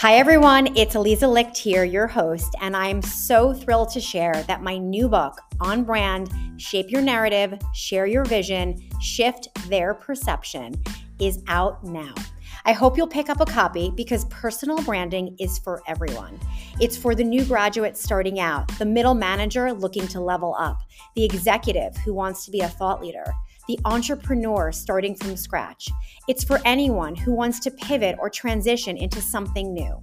[0.00, 0.74] Hi, everyone.
[0.78, 5.10] It's Aliza Licht here, your host, and I'm so thrilled to share that my new
[5.10, 10.72] book, On Brand Shape Your Narrative, Share Your Vision, Shift Their Perception,
[11.18, 12.14] is out now.
[12.64, 16.40] I hope you'll pick up a copy because personal branding is for everyone.
[16.80, 20.80] It's for the new graduate starting out, the middle manager looking to level up,
[21.14, 23.34] the executive who wants to be a thought leader
[23.68, 25.88] the entrepreneur starting from scratch.
[26.28, 30.02] It's for anyone who wants to pivot or transition into something new.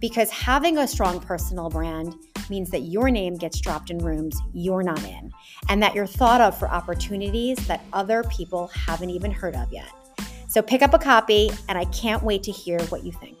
[0.00, 2.14] Because having a strong personal brand
[2.50, 5.30] means that your name gets dropped in rooms you're not in,
[5.68, 9.88] and that you're thought of for opportunities that other people haven't even heard of yet.
[10.48, 13.38] So pick up a copy, and I can't wait to hear what you think.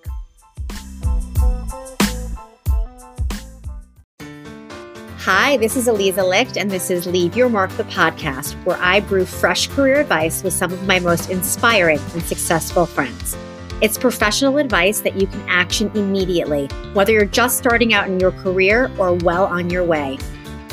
[5.24, 8.98] Hi, this is Aliza Licht, and this is Leave Your Mark, the podcast, where I
[8.98, 13.36] brew fresh career advice with some of my most inspiring and successful friends.
[13.80, 18.32] It's professional advice that you can action immediately, whether you're just starting out in your
[18.32, 20.18] career or well on your way.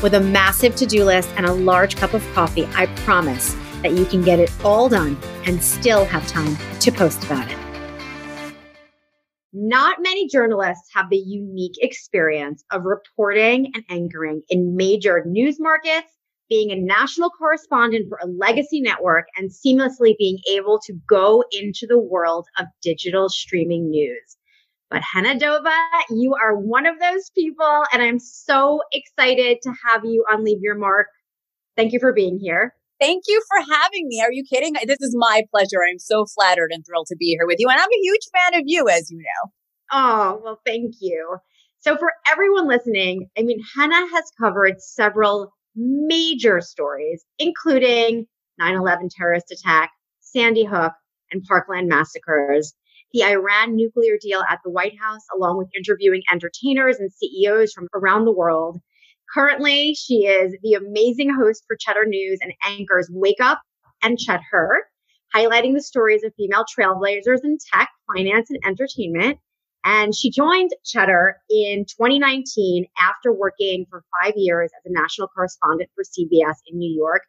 [0.02, 3.92] With a massive to do list and a large cup of coffee, I promise that
[3.92, 5.16] you can get it all done
[5.46, 7.69] and still have time to post about it.
[9.52, 16.14] Not many journalists have the unique experience of reporting and anchoring in major news markets,
[16.50, 21.88] being a national correspondent for a legacy network, and seamlessly being able to go into
[21.88, 24.38] the world of digital streaming news.
[24.92, 25.78] But Hena Doba,
[26.10, 30.62] you are one of those people, and I'm so excited to have you on Leave
[30.62, 31.08] Your Mark.
[31.76, 32.76] Thank you for being here.
[33.00, 34.22] Thank you for having me.
[34.22, 34.74] Are you kidding?
[34.86, 35.80] This is my pleasure.
[35.90, 37.70] I'm so flattered and thrilled to be here with you.
[37.70, 39.52] And I'm a huge fan of you, as you know.
[39.92, 41.38] Oh, well, thank you.
[41.80, 48.26] So, for everyone listening, I mean, Hena has covered several major stories, including
[48.60, 50.92] 9 11 terrorist attack, Sandy Hook,
[51.32, 52.74] and Parkland massacres,
[53.14, 57.88] the Iran nuclear deal at the White House, along with interviewing entertainers and CEOs from
[57.96, 58.82] around the world,
[59.34, 63.62] Currently, she is the amazing host for Cheddar News and anchors Wake Up
[64.02, 64.86] and Chet Her,
[65.36, 69.38] highlighting the stories of female trailblazers in tech, finance, and entertainment.
[69.86, 75.90] And she joined Cheddar in 2019 after working for five years as a national correspondent
[75.96, 77.22] for CBS in New York.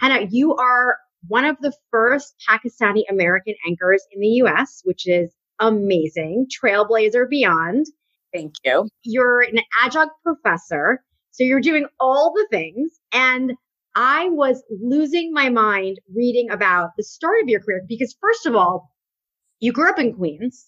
[0.00, 0.96] Hena, you are
[1.28, 6.46] one of the first Pakistani American anchors in the US, which is amazing.
[6.62, 7.86] Trailblazer beyond.
[8.32, 8.88] Thank you.
[9.02, 12.98] You're an adjunct professor so you're doing all the things.
[13.12, 13.52] And
[13.94, 18.54] I was losing my mind reading about the start of your career because, first of
[18.54, 18.90] all,
[19.60, 20.66] you grew up in Queens.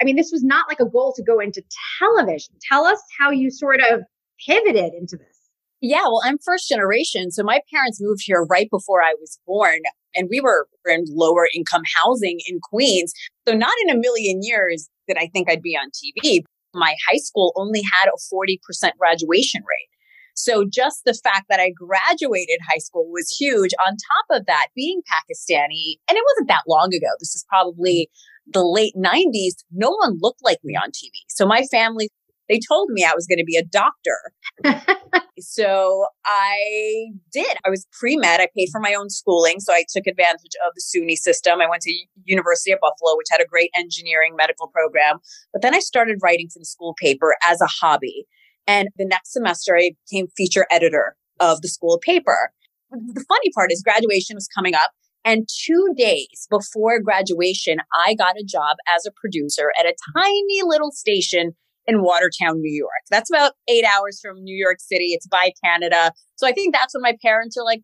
[0.00, 1.62] I mean, this was not like a goal to go into
[1.98, 2.54] television.
[2.68, 4.00] Tell us how you sort of
[4.46, 5.36] pivoted into this.
[5.80, 7.30] Yeah, well, I'm first generation.
[7.30, 9.78] So my parents moved here right before I was born,
[10.14, 13.12] and we were in lower income housing in Queens.
[13.46, 16.44] So not in a million years did I think I'd be on TV
[16.76, 18.58] my high school only had a 40%
[18.98, 19.90] graduation rate.
[20.34, 23.70] So just the fact that I graduated high school was huge.
[23.86, 27.08] On top of that, being Pakistani, and it wasn't that long ago.
[27.18, 28.10] This is probably
[28.46, 29.64] the late 90s.
[29.72, 31.10] No one looked like me on TV.
[31.28, 32.10] So my family
[32.48, 34.32] they told me I was going to be a doctor.
[35.40, 37.56] so I did.
[37.64, 38.40] I was pre med.
[38.40, 39.60] I paid for my own schooling.
[39.60, 41.60] So I took advantage of the SUNY system.
[41.60, 45.18] I went to University of Buffalo, which had a great engineering medical program.
[45.52, 48.26] But then I started writing for the school paper as a hobby.
[48.66, 52.50] And the next semester, I became feature editor of the school paper.
[52.90, 54.90] The funny part is graduation was coming up.
[55.24, 60.60] And two days before graduation, I got a job as a producer at a tiny
[60.62, 61.56] little station
[61.86, 62.90] in Watertown, New York.
[63.10, 65.12] That's about eight hours from New York City.
[65.12, 66.12] It's by Canada.
[66.36, 67.82] So I think that's when my parents are like,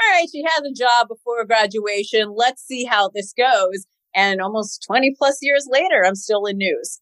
[0.00, 2.34] all right, she has a job before graduation.
[2.36, 3.86] Let's see how this goes.
[4.14, 7.00] And almost 20 plus years later, I'm still in news.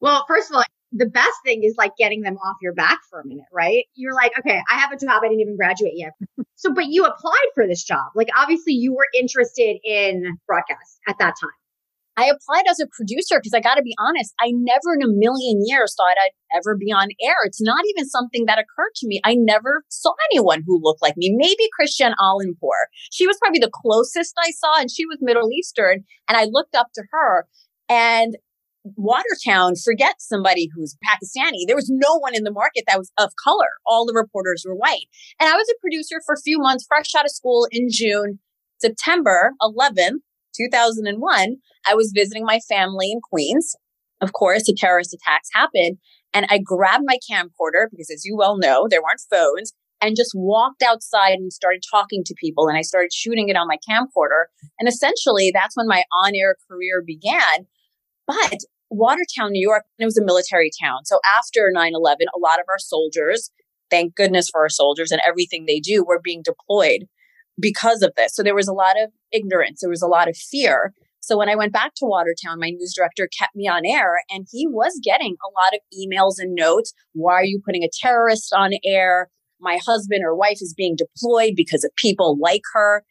[0.00, 3.20] Well, first of all, the best thing is like getting them off your back for
[3.20, 3.84] a minute, right?
[3.94, 5.22] You're like, okay, I have a job.
[5.22, 6.12] I didn't even graduate yet.
[6.54, 8.12] so, but you applied for this job.
[8.14, 11.50] Like, obviously, you were interested in broadcast at that time.
[12.16, 15.12] I applied as a producer because I got to be honest, I never in a
[15.12, 17.36] million years thought I'd ever be on air.
[17.44, 19.20] It's not even something that occurred to me.
[19.24, 21.34] I never saw anyone who looked like me.
[21.36, 22.88] Maybe Christiane Amanpour.
[23.12, 26.04] She was probably the closest I saw, and she was Middle Eastern.
[26.28, 27.46] And I looked up to her.
[27.88, 28.36] And
[28.94, 31.66] Watertown, forget somebody who's Pakistani.
[31.66, 33.68] There was no one in the market that was of color.
[33.84, 35.06] All the reporters were white.
[35.40, 38.38] And I was a producer for a few months, fresh out of school in June.
[38.78, 40.20] September 11th,
[40.56, 41.56] 2001,
[41.86, 43.76] I was visiting my family in Queens.
[44.20, 45.98] Of course, the terrorist attacks happened.
[46.32, 50.32] And I grabbed my camcorder because, as you well know, there weren't phones and just
[50.34, 52.68] walked outside and started talking to people.
[52.68, 54.44] And I started shooting it on my camcorder.
[54.78, 57.66] And essentially, that's when my on air career began.
[58.26, 58.60] But
[58.90, 61.04] Watertown, New York, it was a military town.
[61.04, 63.50] So after 9 11, a lot of our soldiers,
[63.90, 67.06] thank goodness for our soldiers and everything they do, were being deployed
[67.60, 68.34] because of this.
[68.34, 70.92] So there was a lot of ignorance, there was a lot of fear.
[71.20, 74.46] So when I went back to Watertown, my news director kept me on air and
[74.48, 76.92] he was getting a lot of emails and notes.
[77.14, 79.28] Why are you putting a terrorist on air?
[79.60, 83.02] My husband or wife is being deployed because of people like her.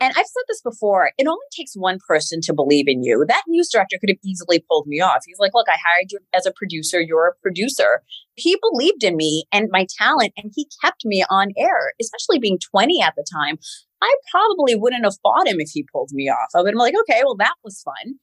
[0.00, 3.24] And I've said this before, it only takes one person to believe in you.
[3.28, 5.24] That news director could have easily pulled me off.
[5.26, 7.00] He's like, look, I hired you as a producer.
[7.02, 8.02] You're a producer.
[8.34, 12.58] He believed in me and my talent and he kept me on air, especially being
[12.72, 13.58] 20 at the time.
[14.02, 16.48] I probably wouldn't have fought him if he pulled me off.
[16.54, 18.14] I would have like, okay, well, that was fun.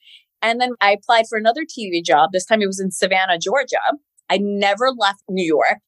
[0.41, 2.31] And then I applied for another TV job.
[2.31, 3.77] This time it was in Savannah, Georgia.
[4.29, 5.79] I never left New York.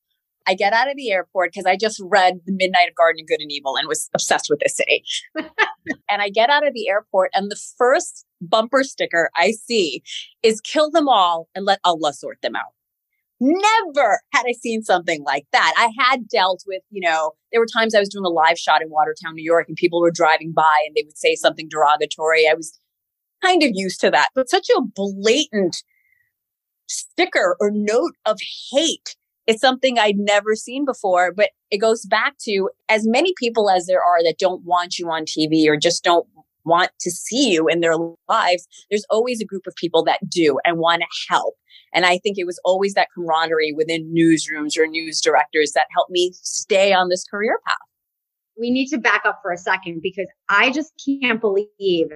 [0.47, 3.27] I get out of the airport because I just read The Midnight of Garden of
[3.27, 5.03] Good and Evil and was obsessed with this city.
[5.37, 10.01] and I get out of the airport, and the first bumper sticker I see
[10.41, 12.73] is kill them all and let Allah sort them out.
[13.39, 15.73] Never had I seen something like that.
[15.77, 18.81] I had dealt with, you know, there were times I was doing a live shot
[18.81, 22.47] in Watertown, New York, and people were driving by and they would say something derogatory.
[22.49, 22.77] I was
[23.41, 25.77] kind of used to that, but such a blatant
[26.87, 28.37] sticker or note of
[28.71, 29.15] hate
[29.49, 33.87] it's something I'd never seen before, but it goes back to as many people as
[33.87, 36.27] there are that don't want you on TV or just don't
[36.65, 37.95] want to see you in their
[38.27, 41.55] lives, there's always a group of people that do and want to help.
[41.93, 46.11] And I think it was always that camaraderie within newsrooms or news directors that helped
[46.11, 47.77] me stay on this career path.
[48.59, 52.09] We need to back up for a second because I just can't believe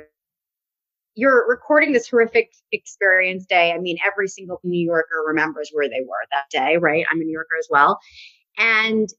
[1.16, 3.72] you're recording this horrific experience day.
[3.72, 7.06] I mean, every single New Yorker remembers where they were that day, right?
[7.12, 8.00] I'm a New Yorker as well.
[8.58, 9.10] And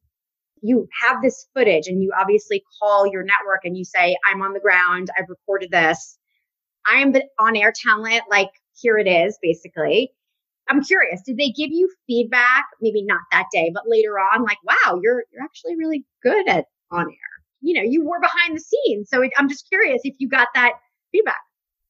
[0.64, 4.55] you have this footage and you obviously call your network and you say, I'm on
[4.55, 5.08] the ground.
[5.16, 6.19] I've recorded this.
[6.87, 8.22] I am the on air talent.
[8.31, 10.11] Like, here it is, basically.
[10.66, 12.64] I'm curious, did they give you feedback?
[12.81, 16.64] Maybe not that day, but later on, like, wow, you're, you're actually really good at
[16.90, 17.34] on air.
[17.61, 19.11] You know, you were behind the scenes.
[19.11, 20.72] So it, I'm just curious if you got that
[21.12, 21.37] feedback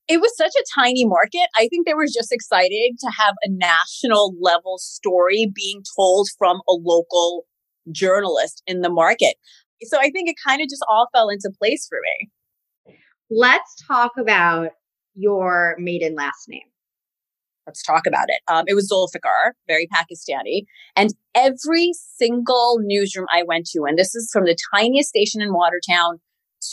[0.07, 1.49] it was such a tiny market.
[1.57, 6.59] I think they were just excited to have a national level story being told from
[6.69, 7.47] a local
[7.93, 9.35] journalist in the market.
[9.83, 12.97] So I think it kind of just all fell into place for me.
[13.31, 14.71] Let's talk about
[15.15, 16.63] your maiden last name.
[17.67, 18.41] Let's talk about it.
[18.47, 20.65] Um, it was Zulfikar, very Pakistani.
[20.97, 25.53] And every single newsroom I went to, and this is from the tiniest station in
[25.53, 26.21] Watertown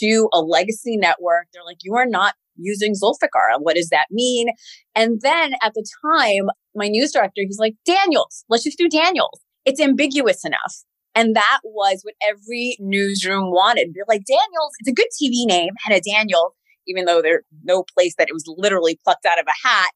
[0.00, 3.58] to a legacy network, they're like, you are not using Zulfikar.
[3.58, 4.48] What does that mean?
[4.94, 9.40] And then at the time, my news director, he's like, Daniels, let's just do Daniels.
[9.64, 10.84] It's ambiguous enough.
[11.14, 13.92] And that was what every newsroom wanted.
[13.94, 16.54] They're like, Daniels, it's a good TV name, Hannah Daniels,
[16.86, 19.90] even though there's no place that it was literally plucked out of a hat.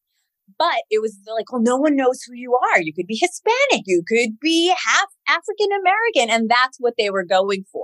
[0.58, 2.80] But it was like, well, no one knows who you are.
[2.80, 3.82] You could be Hispanic.
[3.84, 6.30] You could be half African American.
[6.30, 7.82] And that's what they were going for.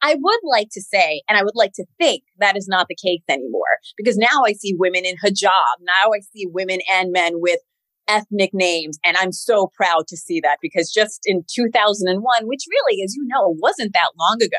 [0.00, 2.94] I would like to say, and I would like to think that is not the
[2.94, 5.50] case anymore because now I see women in hijab.
[5.80, 7.60] Now I see women and men with
[8.08, 8.98] ethnic names.
[9.04, 13.24] And I'm so proud to see that because just in 2001, which really, as you
[13.26, 14.56] know, wasn't that long ago,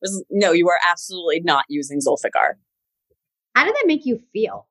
[0.00, 2.54] was no, you are absolutely not using Zulfikar.
[3.54, 4.66] How did that make you feel?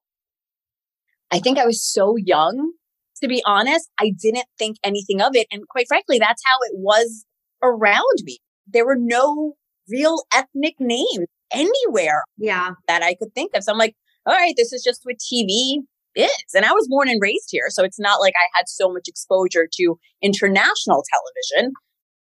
[1.32, 2.74] I think I was so young.
[3.22, 5.46] To be honest, I didn't think anything of it.
[5.52, 7.26] And quite frankly, that's how it was
[7.62, 8.40] around me.
[8.66, 9.56] There were no
[9.90, 12.72] real ethnic names anywhere yeah.
[12.88, 13.64] that I could think of.
[13.64, 15.80] So I'm like, all right, this is just what TV
[16.16, 16.54] is.
[16.54, 17.68] And I was born and raised here.
[17.70, 21.74] So it's not like I had so much exposure to international television.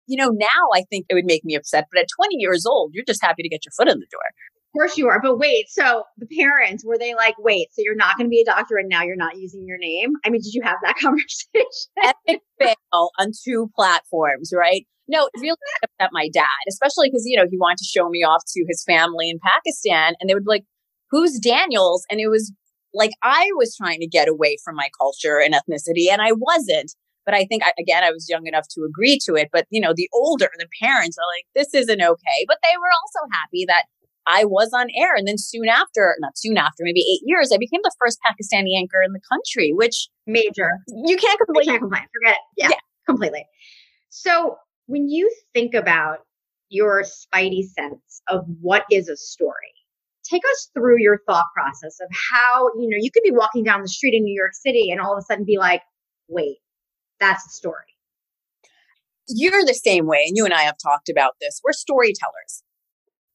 [0.07, 1.87] You know, now I think it would make me upset.
[1.93, 4.21] But at 20 years old, you're just happy to get your foot in the door
[4.21, 5.21] Of course you are.
[5.21, 8.41] But wait, so the parents were they like, wait, so you're not going to be
[8.41, 10.13] a doctor and now you're not using your name?
[10.25, 11.65] I mean, did you have that conversation?
[12.03, 14.87] Epic fail on two platforms, right?
[15.09, 18.23] No, it really upset my dad, especially because, you know, he wanted to show me
[18.23, 20.65] off to his family in Pakistan and they would be like,
[21.11, 22.05] who's Daniels?
[22.11, 22.53] And it was
[22.95, 26.95] like I was trying to get away from my culture and ethnicity and I wasn't.
[27.27, 29.49] But I think, again, I was young enough to agree to it.
[29.51, 32.45] But, you know, the older, the parents are like, this isn't okay.
[32.47, 33.85] But they were also happy that
[34.27, 35.15] I was on air.
[35.15, 38.77] And then soon after, not soon after, maybe eight years, I became the first Pakistani
[38.79, 40.71] anchor in the country, which major.
[40.89, 41.65] You can't complain.
[41.65, 42.03] You can't complain.
[42.13, 42.41] Forget it.
[42.59, 43.47] Yeah, yeah, completely.
[44.11, 46.19] So when you think about
[46.69, 49.73] your spidey sense of what is a story,
[50.25, 53.83] take us through your thought process of how, you know, you could be walking down
[53.83, 55.83] the street in New York City and all of a sudden be like,
[56.29, 56.59] wait,
[57.21, 57.85] that's a story.
[59.29, 60.25] You're the same way.
[60.27, 61.61] And you and I have talked about this.
[61.65, 62.63] We're storytellers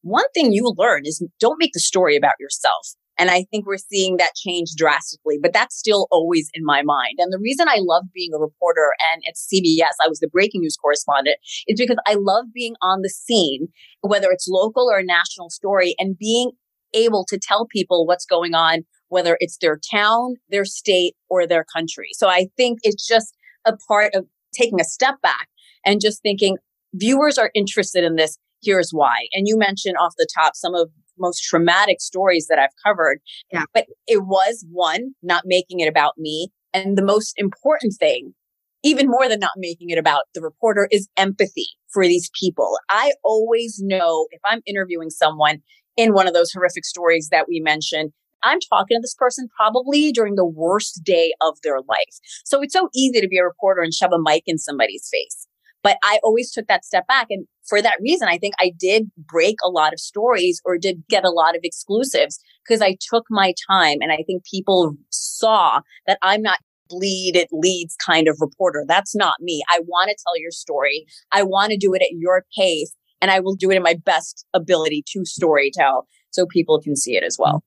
[0.02, 2.94] one thing you learn is don't make the story about yourself.
[3.18, 7.16] And I think we're seeing that change drastically, but that's still always in my mind.
[7.18, 10.62] And the reason I love being a reporter and at CBS, I was the breaking
[10.62, 13.68] news correspondent, is because I love being on the scene,
[14.00, 16.52] whether it's local or a national story and being
[16.94, 21.64] able to tell people what's going on, whether it's their town, their state, or their
[21.74, 22.08] country.
[22.12, 25.48] So I think it's just a part of taking a step back
[25.84, 26.58] and just thinking
[26.94, 28.38] viewers are interested in this.
[28.62, 29.26] Here's why.
[29.32, 33.20] And you mentioned off the top some of most traumatic stories that I've covered.
[33.52, 33.64] Yeah.
[33.72, 36.48] But it was one, not making it about me.
[36.72, 38.34] And the most important thing,
[38.82, 42.78] even more than not making it about the reporter, is empathy for these people.
[42.88, 45.60] I always know if I'm interviewing someone
[45.96, 50.12] in one of those horrific stories that we mentioned, I'm talking to this person probably
[50.12, 52.18] during the worst day of their life.
[52.44, 55.46] So it's so easy to be a reporter and shove a mic in somebody's face.
[55.82, 57.26] But I always took that step back.
[57.30, 61.02] And for that reason, I think I did break a lot of stories or did
[61.08, 63.98] get a lot of exclusives because I took my time.
[64.00, 66.58] And I think people saw that I'm not
[66.90, 68.84] bleed it leads kind of reporter.
[68.86, 69.62] That's not me.
[69.70, 71.06] I want to tell your story.
[71.32, 73.94] I want to do it at your pace and I will do it in my
[73.94, 77.62] best ability to story tell so people can see it as well.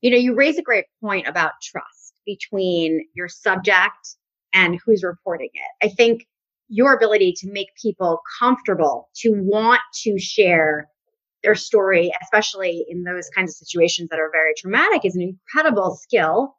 [0.00, 4.16] You know, you raise a great point about trust between your subject
[4.52, 5.86] and who's reporting it.
[5.86, 6.26] I think
[6.68, 10.88] your ability to make people comfortable to want to share
[11.42, 15.96] their story, especially in those kinds of situations that are very traumatic, is an incredible
[15.96, 16.56] skill.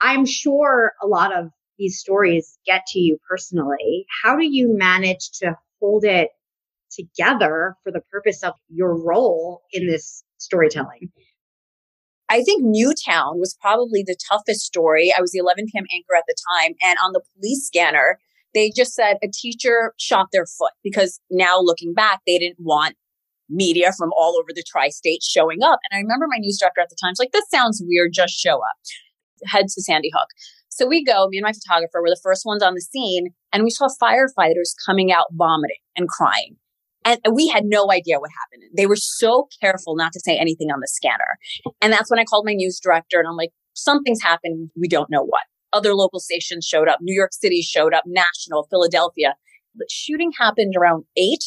[0.00, 4.06] I'm sure a lot of these stories get to you personally.
[4.22, 6.30] How do you manage to hold it
[6.90, 11.10] together for the purpose of your role in this storytelling?
[12.28, 15.12] I think Newtown was probably the toughest story.
[15.16, 15.84] I was the 11 p.m.
[15.92, 16.74] anchor at the time.
[16.82, 18.18] And on the police scanner,
[18.52, 22.96] they just said a teacher shot their foot because now looking back, they didn't want
[23.48, 25.78] media from all over the tri state showing up.
[25.88, 28.34] And I remember my news director at the time was like, this sounds weird, just
[28.34, 28.76] show up.
[29.44, 30.28] Head to Sandy Hook.
[30.68, 33.62] So we go, me and my photographer were the first ones on the scene, and
[33.62, 36.56] we saw firefighters coming out vomiting and crying.
[37.06, 38.68] And we had no idea what happened.
[38.76, 41.38] They were so careful not to say anything on the scanner.
[41.80, 44.70] And that's when I called my news director and I'm like, something's happened.
[44.76, 45.42] We don't know what.
[45.72, 46.98] Other local stations showed up.
[47.00, 49.36] New York City showed up, national, Philadelphia.
[49.76, 51.44] The shooting happened around eight.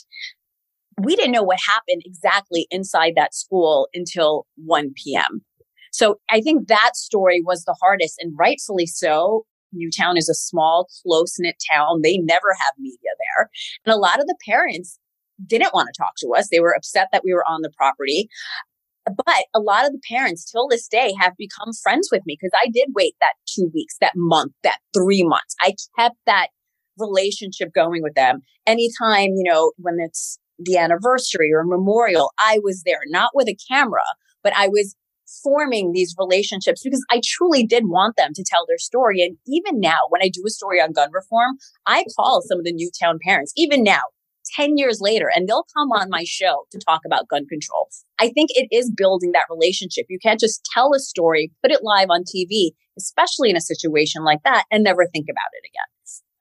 [1.01, 5.41] We didn't know what happened exactly inside that school until 1 p.m.
[5.91, 9.45] So I think that story was the hardest and rightfully so.
[9.73, 12.01] Newtown is a small, close knit town.
[12.01, 13.49] They never have media there.
[13.85, 14.99] And a lot of the parents
[15.45, 16.47] didn't want to talk to us.
[16.49, 18.27] They were upset that we were on the property.
[19.05, 22.51] But a lot of the parents till this day have become friends with me because
[22.61, 25.55] I did wait that two weeks, that month, that three months.
[25.61, 26.49] I kept that
[26.97, 28.41] relationship going with them.
[28.67, 33.57] Anytime, you know, when it's the anniversary or memorial, I was there, not with a
[33.69, 34.03] camera,
[34.43, 34.95] but I was
[35.43, 39.21] forming these relationships because I truly did want them to tell their story.
[39.21, 42.65] And even now, when I do a story on gun reform, I call some of
[42.65, 44.01] the Newtown parents, even now,
[44.55, 47.89] 10 years later and they'll come on my show to talk about gun control.
[48.19, 50.05] I think it is building that relationship.
[50.09, 54.23] You can't just tell a story, put it live on TV, especially in a situation
[54.23, 55.89] like that, and never think about it again.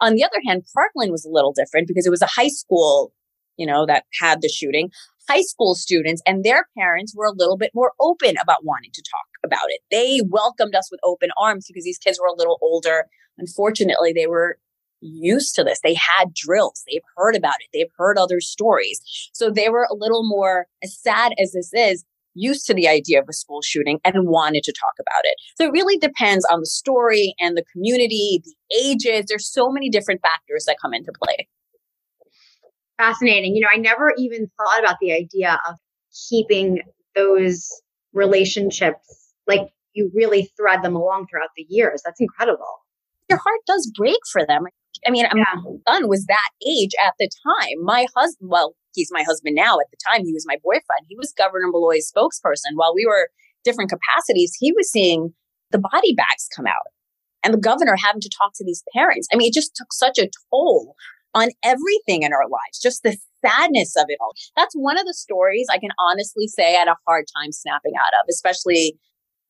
[0.00, 3.12] On the other hand, Parkland was a little different because it was a high school,
[3.56, 4.90] you know, that had the shooting.
[5.28, 9.02] High school students and their parents were a little bit more open about wanting to
[9.02, 9.80] talk about it.
[9.90, 13.06] They welcomed us with open arms because these kids were a little older.
[13.38, 14.58] Unfortunately, they were
[15.00, 15.80] used to this.
[15.82, 16.82] They had drills.
[16.90, 17.68] They've heard about it.
[17.72, 19.00] They've heard other stories.
[19.32, 23.20] So they were a little more, as sad as this is, used to the idea
[23.20, 25.34] of a school shooting and wanted to talk about it.
[25.56, 29.26] So it really depends on the story and the community, the ages.
[29.28, 31.48] There's so many different factors that come into play.
[32.96, 33.54] Fascinating.
[33.54, 35.76] You know, I never even thought about the idea of
[36.28, 36.82] keeping
[37.14, 37.68] those
[38.12, 42.02] relationships like you really thread them along throughout the years.
[42.04, 42.82] That's incredible.
[43.28, 44.64] Your heart does break for them.
[45.06, 45.44] I mean, yeah.
[45.54, 47.84] my son was that age at the time.
[47.84, 49.78] My husband, well, he's my husband now.
[49.78, 51.06] At the time, he was my boyfriend.
[51.08, 52.74] He was Governor Malloy's spokesperson.
[52.74, 53.28] While we were
[53.64, 55.34] different capacities, he was seeing
[55.70, 56.88] the body bags come out
[57.44, 59.28] and the governor having to talk to these parents.
[59.32, 60.96] I mean, it just took such a toll
[61.34, 64.32] on everything in our lives, just the sadness of it all.
[64.56, 67.92] That's one of the stories I can honestly say I had a hard time snapping
[67.96, 68.98] out of, especially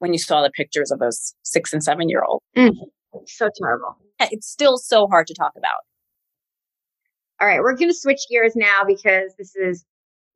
[0.00, 2.44] when you saw the pictures of those six and seven year olds.
[2.56, 2.72] Mm.
[3.14, 5.80] Mm, so terrible it's still so hard to talk about.
[7.40, 9.84] All right, we're going to switch gears now because this is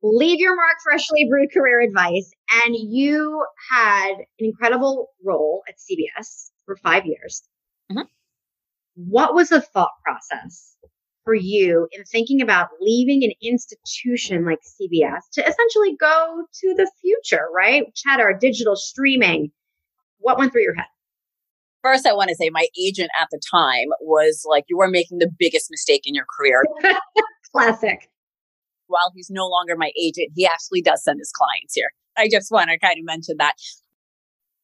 [0.01, 2.31] leave your mark freshly brewed career advice.
[2.65, 7.43] And you had an incredible role at CBS for five years.
[7.91, 8.03] Mm-hmm.
[8.95, 10.77] What was the thought process
[11.25, 16.89] for you in thinking about leaving an institution like CBS to essentially go to the
[17.01, 17.83] future, right?
[17.95, 19.51] Cheddar, digital streaming.
[20.19, 20.85] What went through your head?
[21.83, 25.17] First, I want to say my agent at the time was like, You are making
[25.19, 26.63] the biggest mistake in your career.
[27.51, 28.09] Classic.
[28.87, 31.89] While he's no longer my agent, he actually does send his clients here.
[32.17, 33.55] I just want to kind of mention that.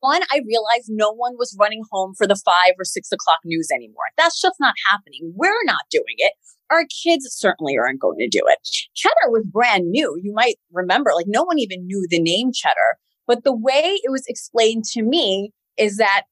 [0.02, 3.68] One, I realized no one was running home for the five or six o'clock news
[3.74, 4.06] anymore.
[4.18, 5.34] That's just not happening.
[5.36, 6.34] We're not doing it.
[6.72, 8.60] Our kids certainly aren't going to do it.
[8.96, 10.18] Cheddar was brand new.
[10.22, 12.98] You might remember, like, no one even knew the name Cheddar.
[13.28, 16.24] But the way it was explained to me is that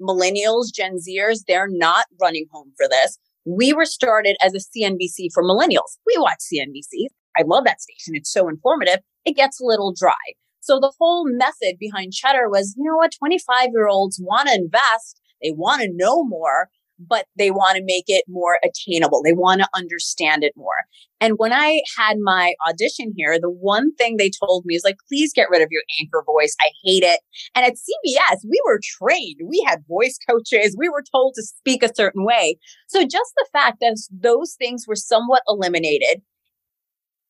[0.00, 3.18] millennials, Gen Zers, they're not running home for this.
[3.44, 5.98] We were started as a CNBC for millennials.
[6.06, 7.06] We watch CNBC.
[7.38, 8.14] I love that station.
[8.16, 8.98] It's so informative.
[9.24, 10.14] It gets a little dry.
[10.60, 14.54] So the whole method behind Cheddar was, you know what, 25 year olds want to
[14.54, 15.20] invest.
[15.42, 19.22] They want to know more, but they want to make it more attainable.
[19.22, 20.84] They want to understand it more.
[21.20, 24.96] And when I had my audition here, the one thing they told me is like,
[25.08, 26.54] please get rid of your anchor voice.
[26.60, 27.20] I hate it.
[27.54, 29.40] And at CBS, we were trained.
[29.46, 30.76] We had voice coaches.
[30.78, 32.58] We were told to speak a certain way.
[32.88, 36.22] So just the fact that those things were somewhat eliminated,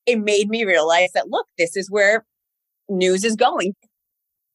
[0.06, 2.24] it made me realize that, look, this is where
[2.88, 3.74] news is going.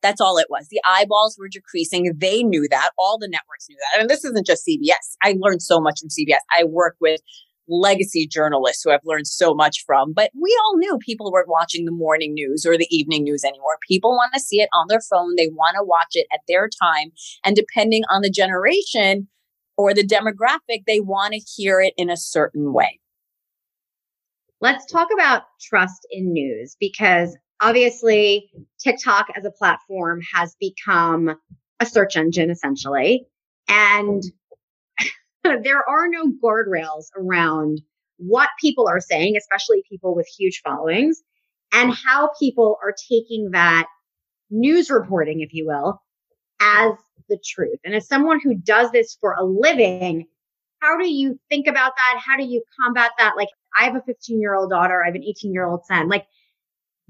[0.02, 0.68] That's all it was.
[0.70, 2.12] The eyeballs were decreasing.
[2.18, 2.92] They knew that.
[2.98, 4.02] All the networks knew that.
[4.02, 5.16] And this isn't just CBS.
[5.24, 6.40] I learned so much from CBS.
[6.58, 7.22] I work with
[7.68, 11.86] legacy journalists who I've learned so much from, but we all knew people weren't watching
[11.86, 13.78] the morning news or the evening news anymore.
[13.88, 15.36] People want to see it on their phone.
[15.38, 17.12] They want to watch it at their time.
[17.46, 19.28] And depending on the generation
[19.78, 23.00] or the demographic, they want to hear it in a certain way.
[24.60, 31.36] Let's talk about trust in news because obviously TikTok as a platform has become
[31.80, 33.26] a search engine essentially.
[33.68, 34.24] And
[35.44, 37.82] there are no guardrails around
[38.18, 41.22] what people are saying, especially people with huge followings,
[41.72, 43.88] and how people are taking that
[44.50, 46.02] news reporting, if you will,
[46.60, 46.92] as
[47.30, 47.80] the truth.
[47.84, 50.28] And as someone who does this for a living,
[50.80, 52.22] how do you think about that?
[52.24, 53.36] How do you combat that?
[53.38, 56.10] Like, I have a 15 year old daughter, I have an 18 year old son.
[56.10, 56.26] Like,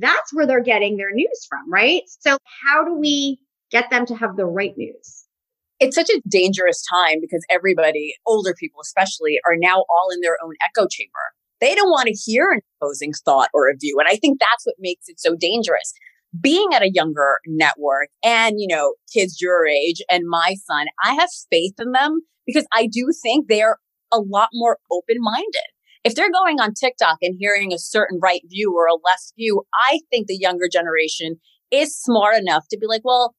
[0.01, 2.01] that's where they're getting their news from, right?
[2.19, 3.39] So how do we
[3.71, 5.25] get them to have the right news?
[5.79, 10.37] It's such a dangerous time because everybody, older people especially, are now all in their
[10.43, 11.11] own echo chamber.
[11.59, 13.97] They don't want to hear an opposing thought or a view.
[13.99, 15.93] And I think that's what makes it so dangerous.
[16.39, 21.13] Being at a younger network and, you know, kids your age and my son, I
[21.13, 23.77] have faith in them because I do think they're
[24.11, 25.69] a lot more open minded.
[26.03, 29.63] If they're going on TikTok and hearing a certain right view or a left view,
[29.87, 31.35] I think the younger generation
[31.69, 33.35] is smart enough to be like, well,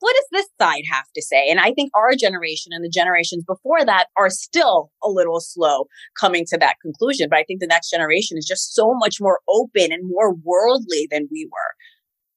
[0.00, 1.48] what does this side have to say?
[1.48, 5.86] And I think our generation and the generations before that are still a little slow
[6.18, 7.28] coming to that conclusion.
[7.28, 11.08] But I think the next generation is just so much more open and more worldly
[11.10, 11.74] than we were.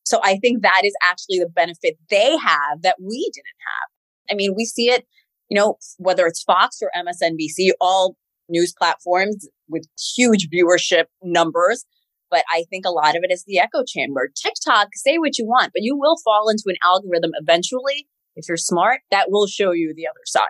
[0.05, 4.31] So I think that is actually the benefit they have that we didn't have.
[4.31, 5.05] I mean, we see it,
[5.49, 8.15] you know, whether it's Fox or MSNBC, all
[8.51, 11.85] news platforms with huge viewership numbers.
[12.29, 14.29] But I think a lot of it is the echo chamber.
[14.35, 18.07] TikTok, say what you want, but you will fall into an algorithm eventually.
[18.35, 20.47] If you're smart, that will show you the other side.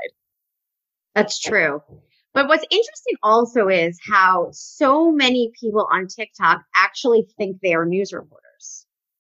[1.16, 1.82] That's true.
[2.34, 7.86] But what's interesting also is how so many people on TikTok actually think they are
[7.86, 8.51] news reporters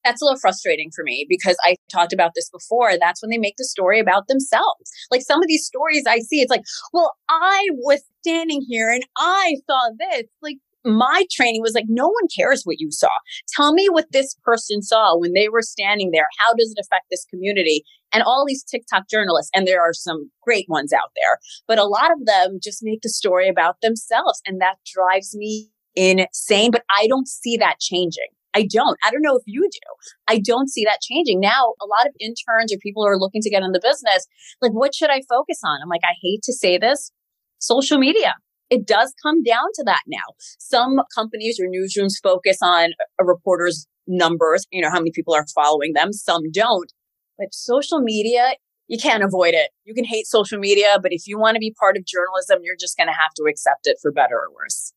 [0.03, 2.97] that's a little frustrating for me because I talked about this before.
[2.99, 4.91] That's when they make the story about themselves.
[5.09, 9.03] Like some of these stories I see, it's like, well, I was standing here and
[9.17, 10.23] I saw this.
[10.41, 13.09] Like my training was like, no one cares what you saw.
[13.55, 16.27] Tell me what this person saw when they were standing there.
[16.39, 17.83] How does it affect this community?
[18.13, 21.37] And all these TikTok journalists, and there are some great ones out there,
[21.67, 24.41] but a lot of them just make the story about themselves.
[24.45, 26.71] And that drives me insane.
[26.71, 28.27] But I don't see that changing.
[28.53, 28.97] I don't.
[29.03, 29.79] I don't know if you do.
[30.27, 31.39] I don't see that changing.
[31.39, 34.27] Now, a lot of interns or people who are looking to get in the business,
[34.61, 35.79] like, what should I focus on?
[35.81, 37.11] I'm like, I hate to say this,
[37.59, 38.35] social media.
[38.69, 40.23] It does come down to that now.
[40.59, 45.45] Some companies or newsrooms focus on a reporter's numbers, you know, how many people are
[45.53, 46.13] following them.
[46.13, 46.91] Some don't.
[47.37, 48.53] But social media,
[48.87, 49.71] you can't avoid it.
[49.83, 52.75] You can hate social media, but if you want to be part of journalism, you're
[52.79, 54.93] just going to have to accept it for better or worse.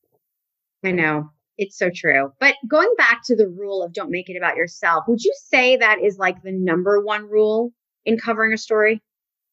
[0.83, 1.31] I know.
[1.57, 2.31] It's so true.
[2.39, 5.77] But going back to the rule of don't make it about yourself, would you say
[5.77, 7.71] that is like the number one rule
[8.05, 9.01] in covering a story?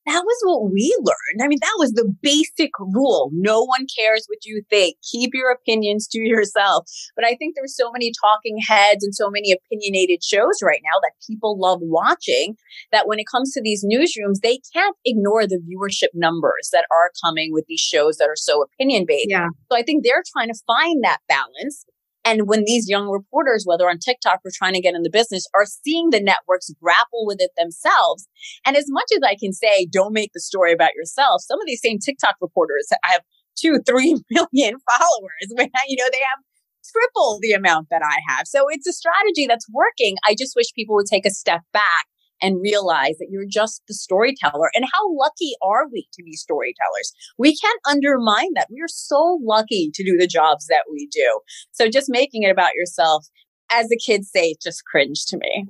[0.07, 1.43] that was what we learned.
[1.43, 3.31] I mean, that was the basic rule.
[3.33, 4.97] No one cares what you think.
[5.11, 6.87] Keep your opinions to yourself.
[7.15, 10.99] But I think there's so many talking heads and so many opinionated shows right now
[11.03, 12.57] that people love watching
[12.91, 17.13] that when it comes to these newsrooms, they can't ignore the viewership numbers that are
[17.25, 19.27] coming with these shows that are so opinion based.
[19.29, 19.49] Yeah.
[19.71, 21.85] So I think they're trying to find that balance
[22.25, 25.47] and when these young reporters, whether on TikTok or trying to get in the business,
[25.55, 28.29] are seeing the networks grapple with it themselves.
[28.65, 31.67] And as much as I can say, don't make the story about yourself, some of
[31.67, 33.23] these same TikTok reporters have
[33.59, 35.49] two, three million followers.
[35.55, 36.43] When, you know, they have
[36.91, 38.47] triple the amount that I have.
[38.47, 40.17] So it's a strategy that's working.
[40.27, 42.07] I just wish people would take a step back
[42.43, 44.71] and realize that you're just the storyteller.
[44.75, 47.13] And how lucky are we to be storytellers?
[47.39, 48.69] We can't undermine that.
[48.71, 51.41] We are so lucky to do the jobs that we do.
[51.71, 53.27] So just making it about yourself,
[53.71, 55.67] as the kids say, just cringe to me.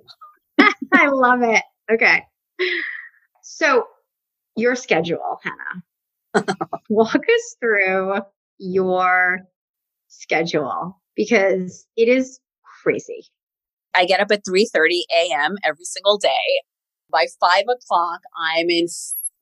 [0.95, 1.63] I love it.
[1.91, 2.25] Okay.
[3.43, 3.87] So
[4.57, 6.47] your schedule, Hena.
[6.89, 8.21] Walk us through
[8.59, 9.41] your
[10.09, 12.41] schedule because it is
[12.83, 13.27] crazy.
[13.95, 15.57] I get up at 3:30 a.m.
[15.65, 16.63] every single day.
[17.11, 18.87] By five o'clock, I'm in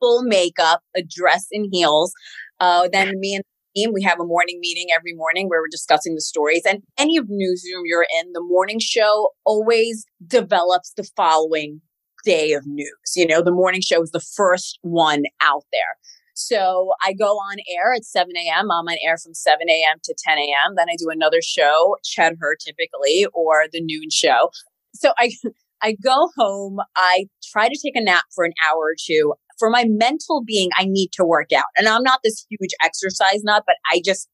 [0.01, 2.13] full makeup, a dress and heels.
[2.59, 5.69] Uh, then me and the team, we have a morning meeting every morning where we're
[5.71, 6.63] discussing the stories.
[6.69, 11.81] And any of newsroom you're in, the morning show always develops the following
[12.25, 13.13] day of news.
[13.15, 15.97] You know, the morning show is the first one out there.
[16.41, 18.71] So I go on air at 7 a.m.
[18.71, 19.99] I'm on air from 7 a.m.
[20.05, 20.75] to 10 a.m.
[20.77, 24.51] Then I do another show, ChedHer typically, or the noon show.
[24.95, 25.33] So I,
[25.83, 26.79] I go home.
[26.97, 29.35] I try to take a nap for an hour or two.
[29.59, 31.65] For my mental being, I need to work out.
[31.77, 34.29] And I'm not this huge exercise nut, but I just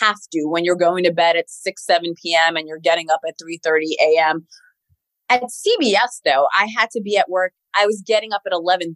[0.00, 2.56] have to when you're going to bed at 6, 7 p.m.
[2.56, 4.46] and you're getting up at 3.30 a.m.
[5.28, 7.52] At CBS, though, I had to be at work.
[7.76, 8.94] I was getting up at 11.30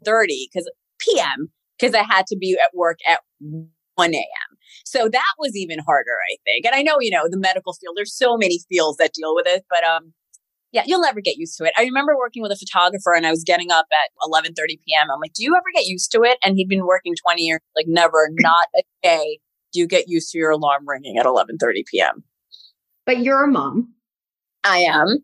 [0.51, 4.59] because p.m because I had to be at work at 1 a.m.
[4.85, 6.67] So that was even harder, I think.
[6.67, 9.47] And I know, you know, the medical field, there's so many fields that deal with
[9.47, 10.13] it, but um,
[10.73, 11.73] yeah, you'll never get used to it.
[11.77, 14.53] I remember working with a photographer and I was getting up at 11:30
[14.87, 15.11] p.m.
[15.13, 17.61] I'm like, "Do you ever get used to it?" And he'd been working 20 years,
[17.75, 19.39] like never, not a day
[19.73, 22.25] do you get used to your alarm ringing at 11:30 p.m.
[23.05, 23.95] But you're a mom.
[24.65, 25.19] I am.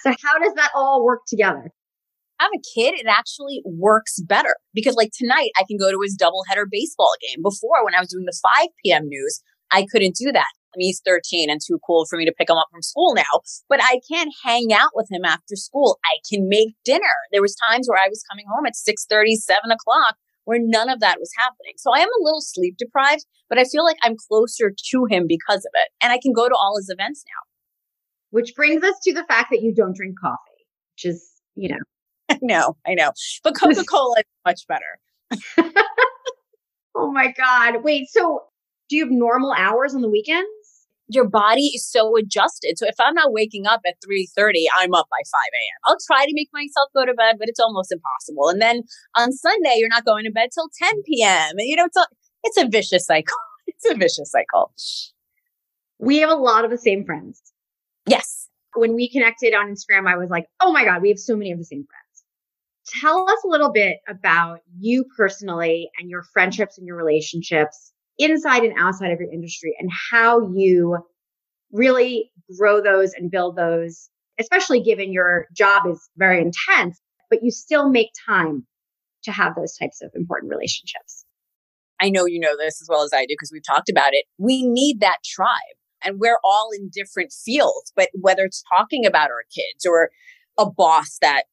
[0.00, 1.70] So how does that all work together?
[2.40, 6.16] Have a kid, it actually works better because like tonight I can go to his
[6.16, 7.42] doubleheader baseball game.
[7.42, 9.08] Before when I was doing the 5 p.m.
[9.08, 10.46] news, I couldn't do that.
[10.74, 13.14] I mean, he's 13 and too cool for me to pick him up from school
[13.14, 15.98] now, but I can't hang out with him after school.
[16.04, 17.14] I can make dinner.
[17.32, 20.16] There was times where I was coming home at 6 30, 7 o'clock
[20.48, 21.74] where none of that was happening.
[21.76, 25.26] So I am a little sleep deprived, but I feel like I'm closer to him
[25.28, 25.90] because of it.
[26.02, 27.42] And I can go to all his events now.
[28.30, 31.22] Which brings us to the fact that you don't drink coffee, which is,
[31.54, 31.84] you know,
[32.30, 33.12] I know, I know.
[33.42, 35.72] But Coca Cola is much better.
[36.94, 37.82] oh my God.
[37.82, 38.42] Wait, so
[38.88, 40.48] do you have normal hours on the weekends?
[41.10, 42.76] Your body is so adjusted.
[42.76, 45.80] So if I'm not waking up at 3:30, I'm up by 5 a.m.
[45.86, 48.50] I'll try to make myself go to bed, but it's almost impossible.
[48.50, 48.82] And then
[49.16, 51.52] on Sunday, you're not going to bed till 10 p.m.
[51.58, 52.06] And you know, it's a
[52.44, 53.36] it's a vicious cycle.
[53.70, 54.72] It's a vicious cycle.
[55.98, 57.40] We have a lot of the same friends.
[58.06, 58.48] Yes.
[58.74, 61.52] When we connected on Instagram, I was like, oh my God, we have so many
[61.52, 61.97] of the same friends.
[63.00, 68.64] Tell us a little bit about you personally and your friendships and your relationships inside
[68.64, 70.98] and outside of your industry and how you
[71.72, 74.08] really grow those and build those,
[74.40, 78.66] especially given your job is very intense, but you still make time
[79.24, 81.24] to have those types of important relationships.
[82.00, 84.24] I know you know this as well as I do because we've talked about it.
[84.38, 89.30] We need that tribe and we're all in different fields, but whether it's talking about
[89.30, 90.10] our kids or
[90.56, 91.44] a boss that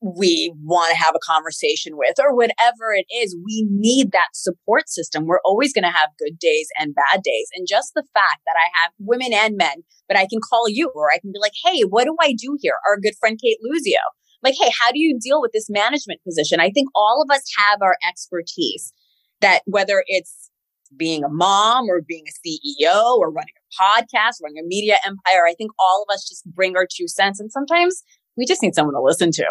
[0.00, 4.88] we want to have a conversation with or whatever it is, we need that support
[4.88, 5.26] system.
[5.26, 7.48] We're always going to have good days and bad days.
[7.54, 10.92] And just the fact that I have women and men, but I can call you
[10.94, 12.74] or I can be like, Hey, what do I do here?
[12.86, 14.02] Our good friend Kate Luzio.
[14.42, 16.60] Like, Hey, how do you deal with this management position?
[16.60, 18.92] I think all of us have our expertise
[19.40, 20.50] that whether it's
[20.96, 25.44] being a mom or being a CEO or running a podcast, running a media empire,
[25.46, 27.40] I think all of us just bring our two cents.
[27.40, 28.02] And sometimes
[28.36, 29.44] we just need someone to listen to.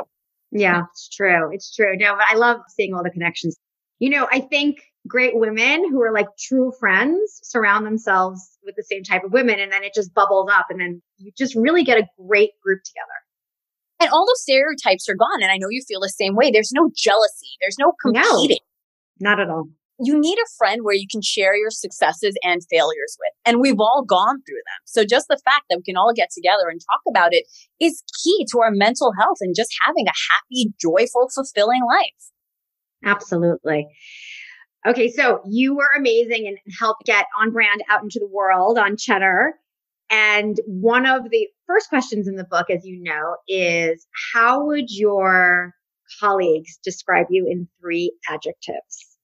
[0.59, 1.49] Yeah, it's true.
[1.53, 1.95] It's true.
[1.97, 3.57] No, but I love seeing all the connections.
[3.99, 8.83] You know, I think great women who are like true friends surround themselves with the
[8.83, 11.83] same type of women and then it just bubbles up and then you just really
[11.83, 13.17] get a great group together.
[13.99, 15.41] And all those stereotypes are gone.
[15.41, 16.51] And I know you feel the same way.
[16.51, 17.47] There's no jealousy.
[17.61, 18.59] There's no competing.
[19.19, 19.69] No, not at all.
[19.99, 23.33] You need a friend where you can share your successes and failures with.
[23.45, 24.81] And we've all gone through them.
[24.85, 27.45] So just the fact that we can all get together and talk about it
[27.79, 32.31] is key to our mental health and just having a happy, joyful, fulfilling life.
[33.05, 33.87] Absolutely.
[34.87, 38.97] Okay, so you were amazing and helped get on brand out into the world on
[38.97, 39.55] Cheddar.
[40.09, 44.85] And one of the first questions in the book, as you know, is how would
[44.89, 45.73] your
[46.21, 49.16] colleagues describe you in three adjectives?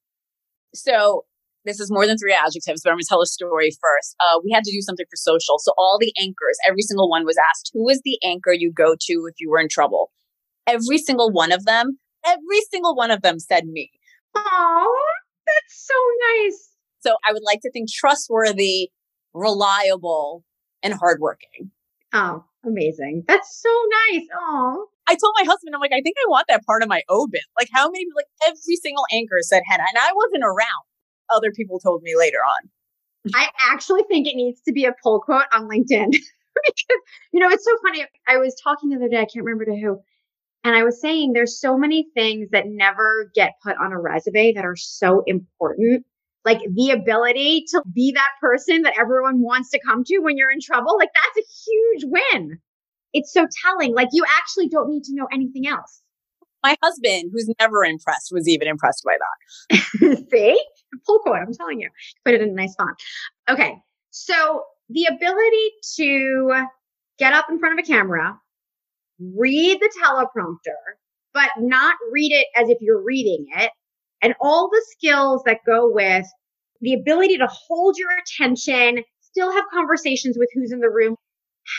[0.73, 1.25] So
[1.65, 4.15] this is more than three adjectives, but I'm going to tell a story first.
[4.19, 5.59] Uh, we had to do something for social.
[5.59, 8.95] So all the anchors, every single one was asked, who was the anchor you go
[8.99, 10.11] to if you were in trouble?
[10.67, 13.91] Every single one of them, every single one of them said me.
[14.35, 15.01] Oh,
[15.45, 15.93] that's so
[16.43, 16.69] nice.
[17.01, 18.89] So I would like to think trustworthy,
[19.33, 20.43] reliable,
[20.81, 21.71] and hardworking.
[22.13, 23.23] Oh, amazing.
[23.27, 23.69] That's so
[24.11, 24.27] nice.
[24.39, 24.85] Oh.
[25.07, 27.41] I told my husband, I'm like, I think I want that part of my obit.
[27.59, 30.85] Like, how many, like, every single anchor said Hena, and I wasn't around.
[31.33, 32.69] Other people told me later on.
[33.33, 37.49] I actually think it needs to be a pull quote on LinkedIn because, you know,
[37.49, 38.05] it's so funny.
[38.27, 39.99] I was talking the other day, I can't remember to who,
[40.63, 44.53] and I was saying there's so many things that never get put on a resume
[44.53, 46.05] that are so important.
[46.45, 50.51] Like the ability to be that person that everyone wants to come to when you're
[50.51, 50.97] in trouble.
[50.97, 52.59] Like that's a huge win.
[53.13, 53.93] It's so telling.
[53.93, 56.01] Like you actually don't need to know anything else.
[56.63, 60.27] My husband, who's never impressed, was even impressed by that.
[60.31, 60.63] See?
[61.05, 61.89] Pull quote, I'm telling you.
[62.23, 62.95] Put it in a nice font.
[63.49, 63.75] Okay.
[64.11, 66.65] So the ability to
[67.19, 68.39] get up in front of a camera,
[69.19, 70.77] read the teleprompter,
[71.33, 73.71] but not read it as if you're reading it,
[74.23, 76.25] and all the skills that go with
[76.81, 81.15] the ability to hold your attention, still have conversations with who's in the room.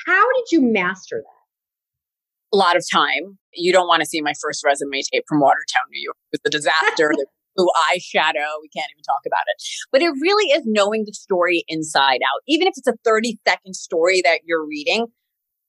[0.07, 2.57] How did you master that?
[2.57, 3.39] A lot of time.
[3.53, 6.17] You don't want to see my first resume tape from Watertown, New York.
[6.33, 7.13] It was a disaster.
[7.57, 8.51] The blue eyeshadow.
[8.63, 9.63] We can't even talk about it.
[9.93, 12.43] But it really is knowing the story inside out.
[12.49, 15.07] Even if it's a 30 second story that you're reading,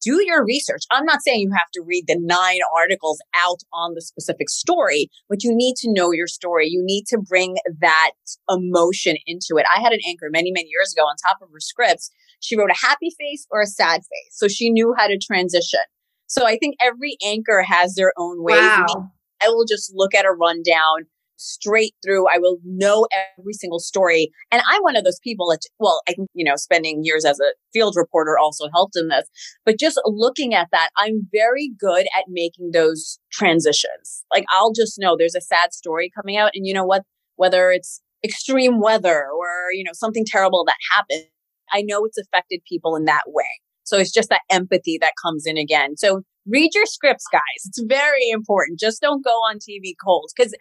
[0.05, 0.83] do your research.
[0.91, 5.09] I'm not saying you have to read the nine articles out on the specific story,
[5.27, 6.67] but you need to know your story.
[6.67, 8.11] You need to bring that
[8.47, 9.65] emotion into it.
[9.75, 12.11] I had an anchor many, many years ago on top of her scripts.
[12.39, 14.31] She wrote a happy face or a sad face.
[14.31, 15.79] So she knew how to transition.
[16.27, 18.53] So I think every anchor has their own way.
[18.53, 19.11] Wow.
[19.43, 22.27] I will just look at a rundown straight through.
[22.27, 24.31] I will know every single story.
[24.51, 27.39] And I'm one of those people that, well, I think, you know, spending years as
[27.39, 29.27] a field reporter also helped in this,
[29.65, 34.23] but just looking at that, I'm very good at making those transitions.
[34.33, 37.03] Like I'll just know there's a sad story coming out and you know what,
[37.35, 41.25] whether it's extreme weather or, you know, something terrible that happened,
[41.71, 43.43] I know it's affected people in that way.
[43.83, 45.95] So it's just that empathy that comes in again.
[45.95, 47.41] So read your scripts, guys.
[47.65, 48.79] It's very important.
[48.79, 50.53] Just don't go on TV cold because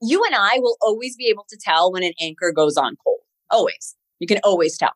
[0.00, 3.20] you and I will always be able to tell when an anchor goes on cold.
[3.50, 3.94] Always.
[4.18, 4.92] You can always tell.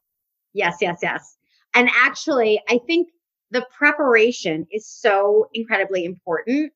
[0.53, 1.37] Yes, yes, yes.
[1.75, 3.09] And actually, I think
[3.51, 6.73] the preparation is so incredibly important.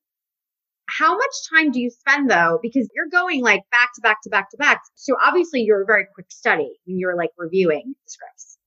[0.87, 2.59] How much time do you spend though?
[2.61, 4.81] Because you're going like back to back to back to back.
[4.95, 8.57] So obviously you're a very quick study when you're like reviewing the scripts.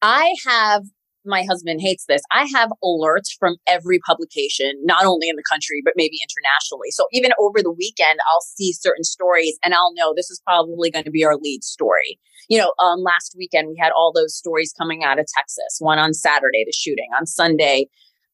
[0.00, 0.84] I have
[1.28, 2.22] my husband hates this.
[2.32, 6.90] I have alerts from every publication, not only in the country, but maybe internationally.
[6.90, 10.90] So even over the weekend, I'll see certain stories and I'll know this is probably
[10.90, 12.18] going to be our lead story.
[12.48, 15.98] You know, um, last weekend we had all those stories coming out of Texas, one
[15.98, 17.86] on Saturday, the shooting on Sunday,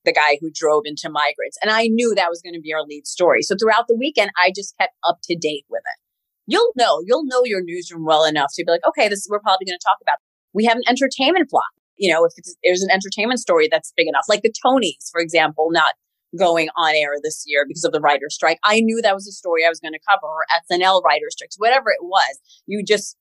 [0.05, 1.59] the guy who drove into migrants.
[1.63, 3.43] And I knew that was going to be our lead story.
[3.43, 6.01] So throughout the weekend, I just kept up to date with it.
[6.47, 9.41] You'll know, you'll know your newsroom well enough to be like, okay, this is, we're
[9.41, 10.19] probably going to talk about.
[10.53, 12.33] We have an entertainment block you know, if
[12.65, 15.95] there's an entertainment story that's big enough, like the Tonys, for example, not
[16.39, 18.59] going on air this year because of the writer's strike.
[18.65, 21.57] I knew that was a story I was going to cover or SNL writer's strikes,
[21.59, 22.41] whatever it was.
[22.67, 23.17] You just,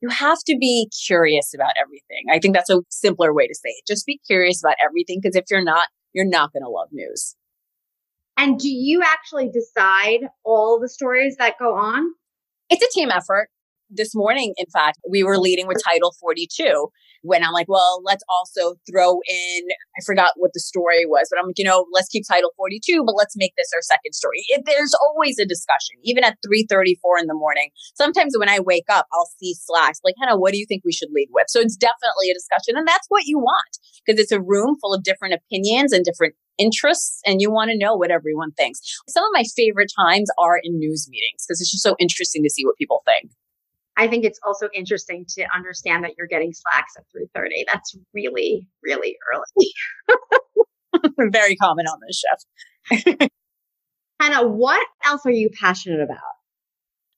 [0.00, 2.24] you have to be curious about everything.
[2.32, 3.86] I think that's a simpler way to say it.
[3.86, 7.36] Just be curious about everything because if you're not, you're not going to love news.
[8.36, 12.02] And do you actually decide all the stories that go on?
[12.68, 13.48] It's a team effort
[13.90, 16.88] this morning, in fact, we were leading with Title 42
[17.24, 19.60] when I'm like, well, let's also throw in,
[19.96, 23.02] I forgot what the story was, but I'm like, you know, let's keep Title 42,
[23.04, 24.44] but let's make this our second story.
[24.48, 27.70] It, there's always a discussion, even at 3.34 in the morning.
[27.94, 30.92] Sometimes when I wake up, I'll see slacks like, Hena, what do you think we
[30.92, 31.46] should lead with?
[31.48, 32.76] So it's definitely a discussion.
[32.76, 36.34] And that's what you want because it's a room full of different opinions and different
[36.58, 38.80] interests and you want to know what everyone thinks.
[39.08, 42.50] Some of my favorite times are in news meetings because it's just so interesting to
[42.50, 43.32] see what people think.
[43.96, 47.64] I think it's also interesting to understand that you're getting slacks at 3:30.
[47.72, 49.72] That's really, really early.
[51.32, 52.22] Very common on this
[52.90, 53.30] shift.
[54.20, 56.18] Hena, what else are you passionate about?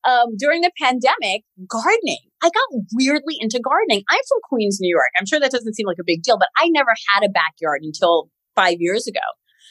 [0.04, 2.20] Um, during the pandemic, gardening.
[2.42, 4.04] I got weirdly into gardening.
[4.08, 5.08] I'm from Queens, New York.
[5.18, 7.80] I'm sure that doesn't seem like a big deal, but I never had a backyard
[7.82, 9.20] until five years ago.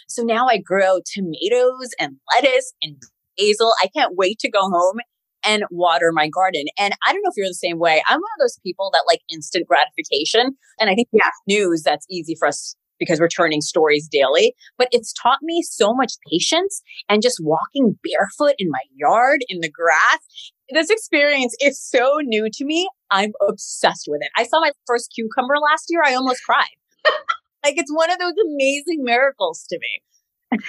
[0.07, 3.01] So now I grow tomatoes and lettuce and
[3.37, 3.73] basil.
[3.81, 4.99] I can't wait to go home
[5.45, 6.65] and water my garden.
[6.77, 8.03] And I don't know if you're the same way.
[8.07, 10.57] I'm one of those people that like instant gratification.
[10.79, 11.29] And I think yeah.
[11.47, 14.55] news that's easy for us because we're turning stories daily.
[14.77, 19.59] But it's taught me so much patience and just walking barefoot in my yard in
[19.59, 20.51] the grass.
[20.69, 22.89] This experience is so new to me.
[23.11, 24.31] I'm obsessed with it.
[24.35, 26.01] I saw my first cucumber last year.
[26.03, 26.65] I almost cried.
[27.63, 30.59] like it's one of those amazing miracles to me.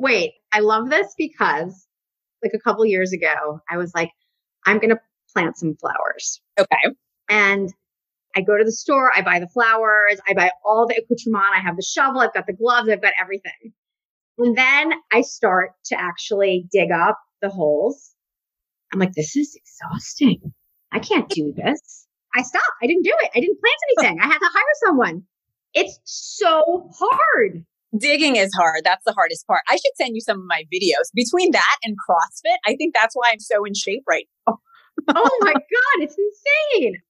[0.00, 1.86] Wait, I love this because
[2.44, 4.10] like a couple years ago, I was like,
[4.64, 5.00] I'm going to
[5.32, 6.40] plant some flowers.
[6.58, 6.94] Okay.
[7.28, 7.72] And
[8.36, 11.44] I go to the store, I buy the flowers, I buy all the accoutrement.
[11.54, 13.72] I have the shovel, I've got the gloves, I've got everything.
[14.38, 18.12] And then I start to actually dig up the holes.
[18.92, 20.52] I'm like, this is exhausting.
[20.92, 22.06] I can't do this.
[22.34, 22.64] I stopped.
[22.82, 23.30] I didn't do it.
[23.34, 24.20] I didn't plant anything.
[24.20, 25.22] I had to hire someone.
[25.72, 27.64] It's so hard.
[27.96, 28.82] Digging is hard.
[28.84, 29.62] That's the hardest part.
[29.68, 31.10] I should send you some of my videos.
[31.14, 34.58] Between that and CrossFit, I think that's why I'm so in shape right now.
[35.14, 37.00] oh my God, it's insane.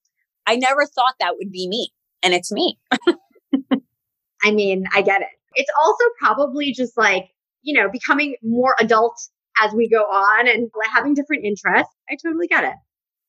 [0.47, 1.91] I never thought that would be me,
[2.23, 2.79] and it's me.
[4.43, 5.29] I mean, I get it.
[5.55, 7.31] It's also probably just like,
[7.63, 9.17] you know, becoming more adult
[9.63, 11.95] as we go on and having different interests.
[12.11, 12.75] I totally get it.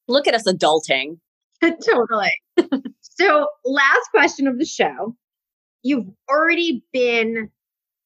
[0.08, 1.20] Look at us adulting.
[1.62, 2.32] totally.
[3.02, 5.16] so, last question of the show.
[5.86, 7.52] You've already been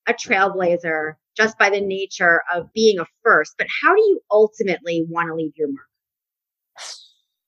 [0.08, 5.06] a trailblazer just by the nature of being a first, but how do you ultimately
[5.08, 5.88] want to leave your mark?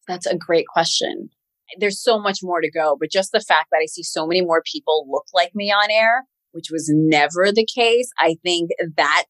[0.08, 1.30] That's a great question
[1.78, 4.41] there's so much more to go, but just the fact that I see so many
[4.41, 9.26] more people look like me on air, which was never the case, I think that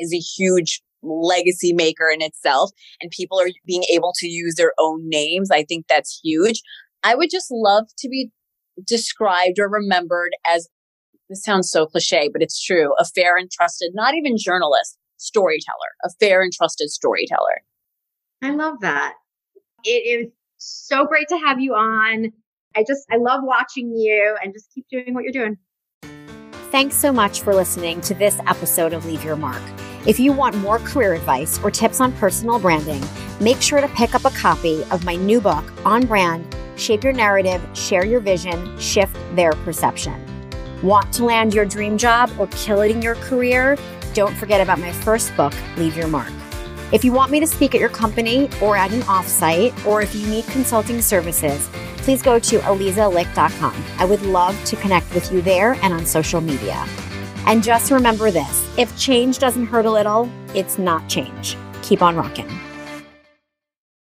[0.00, 2.70] is a huge legacy maker in itself.
[3.00, 5.50] And people are being able to use their own names.
[5.50, 6.62] I think that's huge.
[7.02, 8.30] I would just love to be
[8.84, 10.68] described or remembered as
[11.28, 15.76] this sounds so cliche, but it's true a fair and trusted, not even journalist, storyteller,
[16.04, 17.62] a fair and trusted storyteller.
[18.42, 19.14] I love that.
[19.84, 22.32] It is so great to have you on.
[22.76, 25.56] I just, I love watching you and just keep doing what you're doing.
[26.70, 29.62] Thanks so much for listening to this episode of Leave Your Mark.
[30.06, 33.02] If you want more career advice or tips on personal branding,
[33.40, 37.12] make sure to pick up a copy of my new book, On Brand Shape Your
[37.12, 40.18] Narrative, Share Your Vision, Shift Their Perception.
[40.82, 43.76] Want to land your dream job or kill it in your career?
[44.14, 46.32] Don't forget about my first book, Leave Your Mark.
[46.92, 50.14] If you want me to speak at your company or at an offsite, or if
[50.14, 53.84] you need consulting services, please go to alizalicht.com.
[53.98, 56.84] I would love to connect with you there and on social media.
[57.46, 61.56] And just remember this if change doesn't hurt a little, it's not change.
[61.82, 62.48] Keep on rocking.